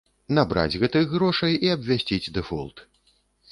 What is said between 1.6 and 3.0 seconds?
і абвясціць дэфолт.